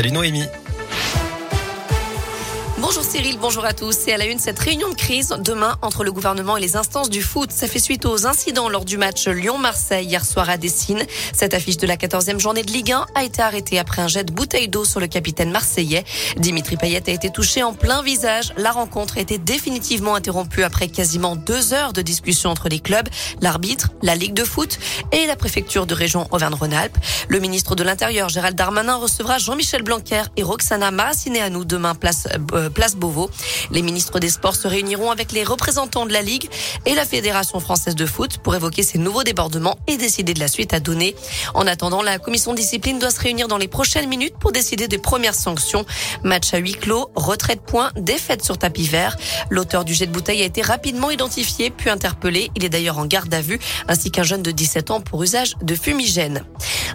Salut 0.00 0.12
Noémie. 0.12 0.69
Bonjour 2.82 3.04
Cyril, 3.04 3.36
bonjour 3.38 3.66
à 3.66 3.74
tous. 3.74 3.92
C'est 3.92 4.14
à 4.14 4.16
la 4.16 4.24
une 4.24 4.38
cette 4.38 4.58
réunion 4.58 4.88
de 4.88 4.94
crise 4.94 5.34
demain 5.44 5.76
entre 5.82 6.02
le 6.02 6.12
gouvernement 6.12 6.56
et 6.56 6.62
les 6.62 6.76
instances 6.76 7.10
du 7.10 7.20
foot. 7.20 7.50
Ça 7.52 7.68
fait 7.68 7.78
suite 7.78 8.06
aux 8.06 8.26
incidents 8.26 8.70
lors 8.70 8.86
du 8.86 8.96
match 8.96 9.28
Lyon-Marseille 9.28 10.06
hier 10.06 10.24
soir 10.24 10.48
à 10.48 10.56
Dessine. 10.56 11.04
Cette 11.34 11.52
affiche 11.52 11.76
de 11.76 11.86
la 11.86 11.96
14e 11.96 12.38
journée 12.38 12.62
de 12.62 12.72
Ligue 12.72 12.92
1 12.92 13.06
a 13.14 13.24
été 13.24 13.42
arrêtée 13.42 13.78
après 13.78 14.00
un 14.00 14.08
jet 14.08 14.24
de 14.24 14.32
bouteille 14.32 14.68
d'eau 14.68 14.86
sur 14.86 14.98
le 14.98 15.08
capitaine 15.08 15.50
marseillais. 15.50 16.04
Dimitri 16.38 16.78
Payet 16.78 17.02
a 17.06 17.12
été 17.12 17.28
touché 17.28 17.62
en 17.62 17.74
plein 17.74 18.00
visage. 18.02 18.54
La 18.56 18.70
rencontre 18.70 19.18
a 19.18 19.20
été 19.20 19.36
définitivement 19.36 20.14
interrompue 20.14 20.62
après 20.62 20.88
quasiment 20.88 21.36
deux 21.36 21.74
heures 21.74 21.92
de 21.92 22.00
discussion 22.00 22.48
entre 22.48 22.70
les 22.70 22.80
clubs, 22.80 23.08
l'arbitre, 23.42 23.90
la 24.00 24.14
Ligue 24.14 24.34
de 24.34 24.44
foot 24.44 24.78
et 25.12 25.26
la 25.26 25.36
préfecture 25.36 25.84
de 25.84 25.92
région 25.92 26.26
Auvergne-Rhône-Alpes. 26.30 26.96
Le 27.28 27.40
ministre 27.40 27.74
de 27.74 27.82
l'Intérieur, 27.82 28.30
Gérald 28.30 28.56
Darmanin, 28.56 28.96
recevra 28.96 29.36
Jean-Michel 29.36 29.82
Blanquer 29.82 30.22
et 30.38 30.42
Roxana 30.42 30.90
Maracineanu 30.90 31.66
demain 31.66 31.94
place 31.94 32.26
euh, 32.54 32.69
place 32.70 32.96
Beauvau. 32.96 33.30
Les 33.70 33.82
ministres 33.82 34.18
des 34.18 34.30
Sports 34.30 34.56
se 34.56 34.68
réuniront 34.68 35.10
avec 35.10 35.32
les 35.32 35.44
représentants 35.44 36.06
de 36.06 36.12
la 36.12 36.22
Ligue 36.22 36.48
et 36.86 36.94
la 36.94 37.04
Fédération 37.04 37.60
française 37.60 37.94
de 37.94 38.06
foot 38.06 38.38
pour 38.38 38.54
évoquer 38.54 38.82
ces 38.82 38.98
nouveaux 38.98 39.22
débordements 39.22 39.78
et 39.86 39.96
décider 39.96 40.34
de 40.34 40.40
la 40.40 40.48
suite 40.48 40.72
à 40.74 40.80
donner. 40.80 41.14
En 41.54 41.66
attendant, 41.66 42.02
la 42.02 42.18
commission 42.18 42.54
discipline 42.54 42.98
doit 42.98 43.10
se 43.10 43.20
réunir 43.20 43.48
dans 43.48 43.58
les 43.58 43.68
prochaines 43.68 44.08
minutes 44.08 44.34
pour 44.38 44.52
décider 44.52 44.88
des 44.88 44.98
premières 44.98 45.34
sanctions. 45.34 45.84
Match 46.24 46.54
à 46.54 46.58
huis 46.58 46.74
clos, 46.74 47.10
retrait 47.14 47.56
de 47.56 47.60
points, 47.60 47.90
défaite 47.96 48.44
sur 48.44 48.58
tapis 48.58 48.86
vert. 48.86 49.16
L'auteur 49.50 49.84
du 49.84 49.94
jet 49.94 50.06
de 50.06 50.12
bouteille 50.12 50.42
a 50.42 50.46
été 50.46 50.62
rapidement 50.62 51.10
identifié 51.10 51.70
puis 51.70 51.90
interpellé. 51.90 52.50
Il 52.56 52.64
est 52.64 52.68
d'ailleurs 52.68 52.98
en 52.98 53.06
garde 53.06 53.32
à 53.34 53.40
vue, 53.40 53.58
ainsi 53.88 54.10
qu'un 54.10 54.22
jeune 54.22 54.42
de 54.42 54.50
17 54.50 54.90
ans 54.90 55.00
pour 55.00 55.22
usage 55.22 55.54
de 55.62 55.74
fumigène. 55.74 56.44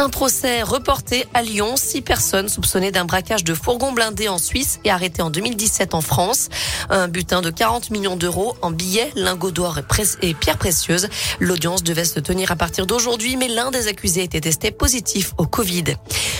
Un 0.00 0.10
procès 0.10 0.62
reporté 0.62 1.26
à 1.34 1.42
Lyon. 1.42 1.74
Six 1.74 2.02
personnes 2.02 2.48
soupçonnées 2.48 2.92
d'un 2.92 3.04
braquage 3.04 3.42
de 3.42 3.52
fourgon 3.52 3.90
blindé 3.90 4.28
en 4.28 4.38
Suisse 4.38 4.78
et 4.84 4.92
arrêtées 4.92 5.22
en 5.22 5.30
2017 5.30 5.92
en 5.92 6.02
France. 6.02 6.50
Un 6.88 7.08
butin 7.08 7.42
de 7.42 7.50
40 7.50 7.90
millions 7.90 8.14
d'euros 8.14 8.54
en 8.62 8.70
billets, 8.70 9.10
lingots 9.16 9.50
d'or 9.50 9.80
et 10.22 10.34
pierres 10.34 10.56
précieuses. 10.56 11.08
L'audience 11.40 11.82
devait 11.82 12.04
se 12.04 12.20
tenir 12.20 12.52
à 12.52 12.54
partir 12.54 12.86
d'aujourd'hui, 12.86 13.36
mais 13.36 13.48
l'un 13.48 13.72
des 13.72 13.88
accusés 13.88 14.22
était 14.22 14.40
testé 14.40 14.70
positif 14.70 15.34
au 15.36 15.46
Covid. 15.46 15.96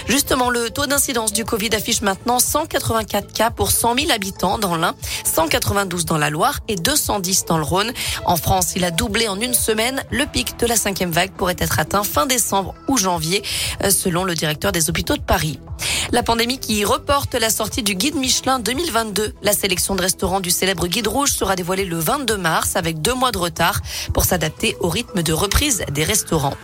Justement, 0.07 0.51
le 0.51 0.71
taux 0.71 0.87
d'incidence 0.87 1.33
du 1.33 1.45
Covid 1.45 1.71
affiche 1.75 2.01
maintenant 2.01 2.39
184 2.39 3.33
cas 3.33 3.51
pour 3.51 3.73
100 3.73 3.97
000 3.97 4.11
habitants 4.13 4.59
dans 4.59 4.77
l'Ain, 4.77 4.95
192 5.25 6.07
dans 6.07 6.17
la 6.17 6.31
Loire 6.31 6.61
et 6.69 6.77
210 6.77 7.45
dans 7.47 7.59
le 7.59 7.65
Rhône. 7.65 7.93
En 8.25 8.37
France, 8.37 8.73
il 8.75 8.85
a 8.85 8.91
doublé 8.91 9.29
en 9.29 9.39
une 9.39 9.53
semaine. 9.53 10.03
Le 10.11 10.25
pic 10.25 10.59
de 10.59 10.67
la 10.67 10.77
cinquième 10.77 11.11
vague 11.11 11.33
pourrait 11.33 11.57
être 11.59 11.79
atteint 11.79 12.05
fin 12.05 12.25
décembre 12.25 12.75
ou 12.87 12.97
janvier, 12.97 13.43
selon 13.91 14.25
le 14.25 14.35
directeur 14.35 14.73
des 14.73 14.91
hôpitaux 14.91 15.17
de 15.17 15.23
Paris. 15.23 15.59
La 16.11 16.23
pandémie 16.23 16.59
qui 16.59 16.85
reporte 16.85 17.35
la 17.35 17.51
sortie 17.51 17.83
du 17.83 17.95
guide 17.95 18.17
Michelin 18.17 18.59
2022. 18.59 19.35
La 19.43 19.53
sélection 19.53 19.95
de 19.95 20.03
restaurants 20.03 20.41
du 20.41 20.51
célèbre 20.51 20.87
guide 20.87 21.07
rouge 21.07 21.33
sera 21.33 21.55
dévoilée 21.55 21.85
le 21.85 21.99
22 21.99 22.37
mars 22.37 22.77
avec 22.77 23.03
deux 23.03 23.15
mois 23.15 23.33
de 23.33 23.39
retard 23.39 23.81
pour 24.15 24.25
s'adapter 24.25 24.77
au 24.81 24.89
rythme 24.89 25.23
de 25.23 25.33
reprise 25.33 25.85
des 25.93 26.05
restaurants. 26.05 26.55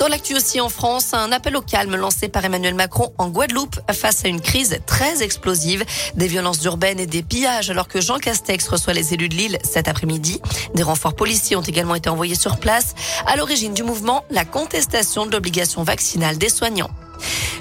Dans 0.00 0.08
l'actu 0.08 0.34
aussi 0.34 0.62
en 0.62 0.70
France, 0.70 1.12
un 1.12 1.30
appel 1.30 1.54
au 1.58 1.60
calme 1.60 1.94
lancé 1.94 2.30
par 2.30 2.42
Emmanuel 2.42 2.74
Macron 2.74 3.12
en 3.18 3.28
Guadeloupe 3.28 3.78
face 3.92 4.24
à 4.24 4.28
une 4.28 4.40
crise 4.40 4.78
très 4.86 5.22
explosive, 5.22 5.84
des 6.14 6.26
violences 6.26 6.64
urbaines 6.64 6.98
et 6.98 7.06
des 7.06 7.22
pillages 7.22 7.68
alors 7.68 7.86
que 7.86 8.00
Jean 8.00 8.16
Castex 8.16 8.66
reçoit 8.66 8.94
les 8.94 9.12
élus 9.12 9.28
de 9.28 9.34
Lille 9.34 9.58
cet 9.62 9.88
après-midi. 9.88 10.40
Des 10.74 10.82
renforts 10.82 11.14
policiers 11.14 11.54
ont 11.56 11.60
également 11.60 11.96
été 11.96 12.08
envoyés 12.08 12.34
sur 12.34 12.58
place. 12.58 12.94
À 13.26 13.36
l'origine 13.36 13.74
du 13.74 13.82
mouvement, 13.82 14.24
la 14.30 14.46
contestation 14.46 15.26
de 15.26 15.32
l'obligation 15.32 15.82
vaccinale 15.82 16.38
des 16.38 16.48
soignants. 16.48 16.90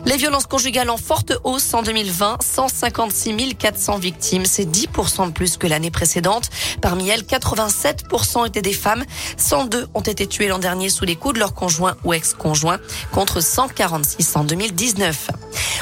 Les 0.05 0.17
violences 0.17 0.45
conjugales 0.45 0.89
en 0.89 0.97
forte 0.97 1.33
hausse 1.44 1.73
en 1.73 1.81
2020, 1.81 2.38
156 2.42 3.55
400 3.58 4.00
victimes, 4.00 4.45
c'est 4.45 4.66
10% 4.66 5.28
de 5.28 5.31
plus 5.31 5.58
que 5.58 5.67
l'année 5.67 5.91
précédente. 5.91 6.50
Parmi 6.81 7.09
elles, 7.09 7.23
87% 7.23 8.47
étaient 8.47 8.62
des 8.62 8.73
femmes, 8.73 9.03
102 9.38 9.88
ont 9.94 10.01
été 10.01 10.25
tuées 10.25 10.47
l'an 10.47 10.59
dernier 10.59 10.90
sous 10.90 11.06
les 11.06 11.16
coups 11.16 11.35
de 11.35 11.40
leur 11.40 11.53
conjoint 11.53 11.96
ou 12.03 12.13
ex-conjoint, 12.13 12.79
contre 13.12 13.41
146 13.41 14.35
en 14.35 14.44
2019. 14.44 15.31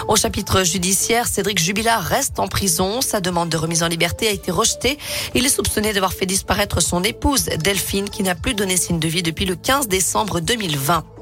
Au 0.07 0.15
chapitre 0.15 0.63
judiciaire, 0.63 1.27
Cédric 1.27 1.59
Jubilard 1.59 2.03
reste 2.03 2.39
en 2.39 2.47
prison. 2.47 3.01
Sa 3.01 3.21
demande 3.21 3.49
de 3.49 3.57
remise 3.57 3.83
en 3.83 3.87
liberté 3.87 4.27
a 4.27 4.31
été 4.31 4.51
rejetée. 4.51 4.97
Il 5.35 5.45
est 5.45 5.49
soupçonné 5.49 5.93
d'avoir 5.93 6.13
fait 6.13 6.25
disparaître 6.25 6.81
son 6.81 7.03
épouse, 7.03 7.45
Delphine, 7.45 8.09
qui 8.09 8.23
n'a 8.23 8.35
plus 8.35 8.53
donné 8.53 8.77
signe 8.77 8.99
de 8.99 9.07
vie 9.07 9.23
depuis 9.23 9.45
le 9.45 9.55
15 9.55 9.87
décembre 9.87 10.39
2020. 10.39 11.16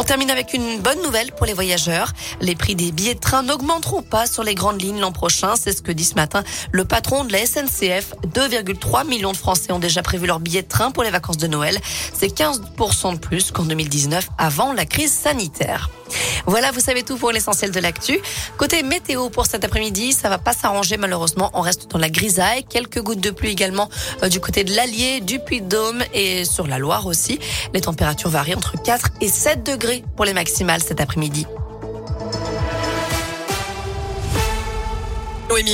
On 0.00 0.04
termine 0.04 0.30
avec 0.30 0.54
une 0.54 0.78
bonne 0.78 1.02
nouvelle 1.02 1.32
pour 1.32 1.44
les 1.44 1.52
voyageurs. 1.52 2.12
Les 2.40 2.54
prix 2.54 2.76
des 2.76 2.92
billets 2.92 3.16
de 3.16 3.18
train 3.18 3.42
n'augmenteront 3.42 4.02
pas 4.02 4.28
sur 4.28 4.44
les 4.44 4.54
grandes 4.54 4.80
lignes 4.80 5.00
l'an 5.00 5.10
prochain. 5.10 5.56
C'est 5.56 5.76
ce 5.76 5.82
que 5.82 5.90
dit 5.90 6.04
ce 6.04 6.14
matin 6.14 6.44
le 6.70 6.84
patron 6.84 7.24
de 7.24 7.32
la 7.32 7.44
SNCF. 7.44 8.14
2,3 8.32 9.08
millions 9.08 9.32
de 9.32 9.36
Français 9.36 9.72
ont 9.72 9.80
déjà 9.80 10.00
prévu 10.02 10.28
leur 10.28 10.38
billet 10.38 10.62
de 10.62 10.68
train 10.68 10.92
pour 10.92 11.02
les 11.02 11.10
vacances 11.10 11.38
de 11.38 11.48
Noël. 11.48 11.80
C'est 12.14 12.32
15% 12.32 13.14
de 13.14 13.18
plus 13.18 13.50
qu'en 13.50 13.64
2019 13.64 14.28
avant 14.38 14.72
la 14.72 14.86
crise 14.86 15.12
sanitaire. 15.12 15.90
Voilà, 16.48 16.70
vous 16.70 16.80
savez 16.80 17.02
tout 17.02 17.18
pour 17.18 17.30
l'essentiel 17.30 17.72
de 17.72 17.78
l'actu. 17.78 18.18
Côté 18.56 18.82
météo 18.82 19.28
pour 19.28 19.44
cet 19.44 19.64
après-midi, 19.64 20.14
ça 20.14 20.30
va 20.30 20.38
pas 20.38 20.54
s'arranger 20.54 20.96
malheureusement. 20.96 21.50
On 21.52 21.60
reste 21.60 21.90
dans 21.90 21.98
la 21.98 22.08
grisaille. 22.08 22.64
Quelques 22.64 23.02
gouttes 23.02 23.20
de 23.20 23.30
pluie 23.30 23.50
également 23.50 23.90
euh, 24.22 24.30
du 24.30 24.40
côté 24.40 24.64
de 24.64 24.74
l'Allier, 24.74 25.20
du 25.20 25.40
Puy-de-Dôme 25.40 26.02
et 26.14 26.46
sur 26.46 26.66
la 26.66 26.78
Loire 26.78 27.04
aussi. 27.04 27.38
Les 27.74 27.82
températures 27.82 28.30
varient 28.30 28.54
entre 28.54 28.82
4 28.82 29.08
et 29.20 29.28
7 29.28 29.62
degrés 29.62 30.02
pour 30.16 30.24
les 30.24 30.32
maximales 30.32 30.82
cet 30.82 31.02
après-midi. 31.02 31.46